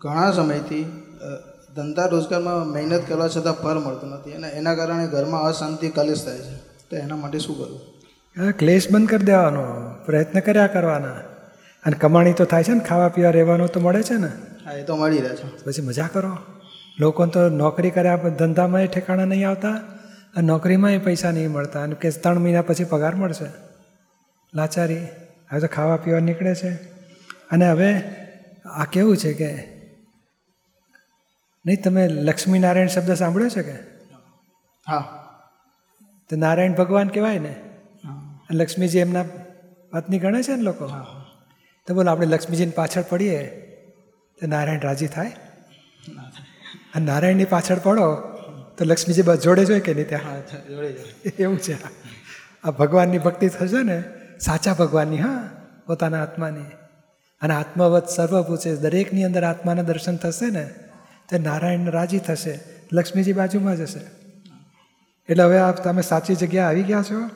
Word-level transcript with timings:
ઘણા 0.00 0.32
સમયથી 0.36 0.84
ધંધા 1.76 2.06
રોજગારમાં 2.06 2.66
મહેનત 2.72 3.04
કરવા 3.08 3.28
છતાં 3.28 3.56
ફળ 3.62 3.78
મળતું 3.78 4.10
નથી 4.16 4.32
અને 4.32 4.48
એના 4.48 4.74
કારણે 4.74 5.06
ઘરમાં 5.06 5.42
અશાંતિ 5.42 5.88
કલેશ 5.88 6.24
થાય 6.26 6.42
છે. 6.48 6.56
તો 6.90 6.96
એના 6.96 7.16
માટે 7.16 7.38
શું 7.38 7.56
કરવું? 7.58 7.80
હા 8.36 8.50
ક્લેશ 8.50 8.86
બંધ 8.90 9.08
કરી 9.08 9.28
દેવાનો 9.30 9.64
પ્રયત્ન 10.06 10.38
કર્યા 10.40 10.66
કરવાના. 10.66 11.16
અને 11.84 11.96
કમાણી 11.96 12.32
તો 12.32 12.44
થાય 12.44 12.68
છે 12.70 12.72
ને 12.72 12.84
ખાવા 12.90 13.08
પીવા 13.08 13.30
રહેવાનું 13.30 13.68
તો 13.68 13.80
મળે 13.80 14.02
છે 14.02 14.16
ને. 14.26 14.32
હા 14.66 14.72
એ 14.72 14.84
તો 14.84 14.94
મળી 14.96 15.24
રહે 15.26 15.34
છે. 15.40 15.46
પછી 15.64 15.82
મજા 15.82 16.10
કરો. 16.12 16.36
લોકોને 17.00 17.32
તો 17.32 17.48
નોકરી 17.48 17.90
કર્યા 17.90 18.16
ધંધામાં 18.16 18.82
એ 18.82 18.86
ઠેકાણા 18.86 19.24
નહીં 19.24 19.48
આવતા 19.48 19.76
અને 20.36 20.46
નોકરીમાં 20.46 21.04
પૈસા 21.10 21.30
નહીં 21.30 21.50
મળતા 21.50 21.82
અને 21.82 21.94
કે 21.94 22.08
ત્રણ 22.10 22.38
મહિના 22.38 22.62
પછી 22.62 22.84
પગાર 22.84 23.14
મળશે. 23.14 23.71
લાચારી. 24.54 25.06
હવે 25.50 25.60
તો 25.60 25.66
ખાવા 25.66 25.96
પીવા 25.96 26.18
નીકળે 26.18 26.54
છે. 26.54 26.74
અને 27.50 27.70
હવે 27.70 28.02
આ 28.64 28.84
કેવું 28.84 29.16
છે 29.16 29.32
કે 29.32 29.72
નહીં 31.66 31.82
તમે 31.82 32.08
લક્ષ્મીનારાયણ 32.08 32.86
શબ્દ 32.86 33.12
સાંભળ્યો 33.12 33.48
છે 33.48 33.62
કે? 33.62 33.78
હા. 34.88 35.18
તો 36.28 36.36
નારાયણ 36.36 36.72
ભગવાન 36.72 37.08
કહેવાય 37.08 37.38
ને? 37.38 37.54
લક્ષ્મીજી 38.50 38.98
એમના 38.98 39.24
પત્ની 39.90 40.18
ગણે 40.18 40.42
છે 40.42 40.52
ને 40.52 40.62
લોકો? 40.62 40.86
હા 40.86 41.06
તો 41.86 41.94
બોલો 41.94 42.10
આપણે 42.10 42.26
લક્ષ્મીજીની 42.26 42.70
પાછળ 42.70 43.02
પડીએ 43.08 43.46
તો 44.40 44.46
નારાયણ 44.46 44.80
રાજી 44.80 45.06
થાય? 45.06 45.32
અને 46.94 47.04
નારાયણની 47.06 47.44
પાછળ 47.44 47.78
પડો 47.78 48.14
તો 48.78 48.84
લક્ષ્મીજી 48.84 49.22
બસ 49.22 49.38
જોડે 49.38 49.64
જોઈએ 49.64 49.80
કે 49.80 49.94
નહીં 49.94 50.08
ત્યાં? 50.08 50.24
હા 50.24 50.40
જોડે 50.40 50.92
જોડે 50.92 51.42
એવું 51.42 51.58
છે. 51.58 51.76
આ 52.64 52.70
ભગવાનની 52.70 53.18
ભક્તિ 53.18 53.48
થશે 53.48 53.82
ને 53.82 54.04
સાચા 54.44 54.72
ભગવાનની 54.74 55.18
હા 55.18 55.50
પોતાના 55.86 56.22
આત્માની. 56.22 56.60
અને 57.42 57.54
આત્મવત 57.54 58.08
સર્વભૂત 58.08 58.58
છે 58.58 58.76
દરેકની 58.76 59.24
અંદર 59.24 59.44
આત્માના 59.44 59.82
દર્શન 59.82 60.16
થશે 60.16 60.50
ને 60.50 60.64
તો 61.28 61.38
નારાયણ 61.38 61.90
રાજી 61.90 62.18
થશે 62.18 62.60
લક્ષ્મીજી 62.92 63.32
બાજુમાં 63.32 63.76
જશે. 63.76 64.00
એટલે 65.28 65.42
હવે 65.42 65.58
આપ 65.58 65.84
તમે 65.84 66.02
સાચી 66.02 66.34
જગ્યા 66.34 66.68
આવી 66.68 66.82
ગયા 66.82 67.02
છો. 67.02 67.30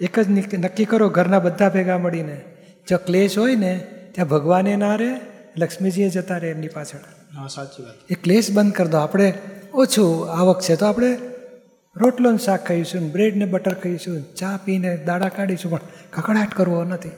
એક 0.00 0.20
જ 0.20 0.28
નક્કી 0.54 0.84
કરો 0.84 1.08
ઘરના 1.08 1.38
બધા 1.38 1.68
ભેગા 1.68 1.98
મળીને. 1.98 2.40
જો 2.88 2.96
ક્લેશ 2.96 3.38
હોય 3.38 3.56
ને 3.56 3.86
ત્યાં 4.12 4.28
ભગવાને 4.28 4.76
ના 4.76 4.94
રહે 4.94 5.20
લક્ષ્મીજીએ 5.56 6.08
જતા 6.08 6.36
રહે 6.36 6.50
એમની 6.50 6.68
પાછળ. 6.68 6.98
હા 7.36 7.46
સાચી 7.46 7.82
વાત. 7.82 7.94
એ 8.10 8.14
ક્લેશ 8.14 8.50
બંધ 8.50 8.72
કરી 8.72 8.88
દો. 8.88 8.98
આપણે 8.98 9.34
ઓછું 9.74 10.32
આવક 10.32 10.60
છે 10.60 10.76
તો 10.76 10.86
આપણે 10.86 11.18
રોટલો 11.96 12.30
ને 12.30 12.38
શાક 12.38 12.66
ખાઈશું 12.66 13.02
ને 13.02 13.08
બ્રેડ 13.08 13.36
ને 13.36 13.44
બટર 13.44 13.74
ખાઈશું 13.74 14.34
ચા 14.34 14.58
પીને 14.64 14.96
દાડા 14.96 15.28
કાઢીશું, 15.28 15.70
પણ 15.70 15.80
કકડાટ 16.10 16.54
કરવો 16.54 16.84
નથી. 16.84 17.10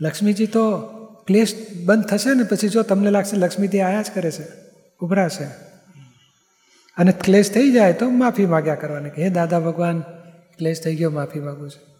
લક્ષ્મીજી 0.00 0.46
તો 0.46 0.80
ક્લેશ 1.26 1.54
બંધ 1.84 2.04
થશે 2.04 2.34
ને 2.34 2.42
પછી 2.42 2.68
જો 2.68 2.82
તમને 2.82 3.10
લાગશે 3.10 3.36
લક્ષ્મીજી 3.36 3.80
આયા 3.80 4.02
જ 4.02 4.10
કરે 4.14 4.30
છે 4.30 4.42
ઉભરાશે 5.00 5.44
અને 6.96 7.12
ક્લેશ 7.12 7.50
થઈ 7.52 7.72
જાય 7.72 7.92
તો 7.92 8.10
માફી 8.10 8.46
માગ્યા 8.46 8.74
કરવાની 8.74 9.10
કે, 9.10 9.22
હે 9.22 9.30
દાદા 9.30 9.60
ભગવાન, 9.60 10.00
ક્લેશ 10.58 10.82
થઈ 10.82 10.96
ગયો, 10.96 11.10
માફી 11.10 11.40
માગું 11.40 11.70
છું. 11.70 11.94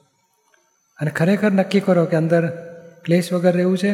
અને 1.00 1.10
ખરેખર 1.10 1.52
નક્કી 1.52 1.80
કરો 1.80 2.04
કે 2.04 2.16
અંદર 2.16 2.48
ક્લેશ 3.04 3.32
વગર 3.32 3.52
રહેવું 3.52 3.78
છે. 3.78 3.92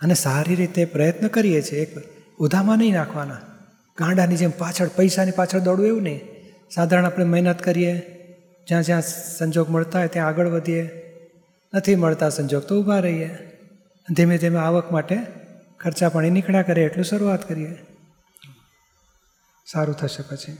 અને 0.00 0.14
સારી 0.14 0.54
રીતે 0.54 0.84
પ્રયત્ન 0.84 1.26
કરીએ 1.26 1.62
છીએ, 1.62 1.80
એક 1.80 1.96
ઉધામાં 2.38 2.78
નહીં 2.78 2.94
નાખવાના. 2.94 3.38
ગાંડાની 3.98 4.36
જેમ 4.36 4.50
પાછળ, 4.58 4.88
પૈસાની 4.88 5.30
પાછળ 5.30 5.58
દોડવું 5.58 5.86
એવું 5.86 6.02
નહીં. 6.02 6.20
સાધારણ 6.70 7.04
આપણે 7.04 7.24
મહેનત 7.24 7.62
કરીએ, 7.62 7.98
જ્યાં 8.68 8.82
જ્યાં 8.82 9.02
સંજોગ 9.38 9.70
મળતા 9.70 9.98
હોય 9.98 10.08
ત્યાં 10.08 10.28
આગળ 10.28 10.48
વધીએ. 10.48 10.90
નથી 11.74 11.94
મળતા 11.94 12.28
સંજોગ 12.28 12.62
તો 12.62 12.82
ઊભા 12.82 12.98
રહીએ. 12.98 13.30
ધીમે 14.12 14.38
ધીમે 14.38 14.58
આવક 14.58 14.92
માટે 14.92 15.18
ખર્ચા 15.80 16.08
પાણી 16.08 16.30
નીકળ્યા 16.30 16.62
કરે 16.62 16.82
એટલું 16.82 17.04
શરૂઆત 17.04 17.48
કરીએ. 17.48 17.76
સારું 19.72 19.94
થશે 19.94 20.22
પછી. 20.22 20.58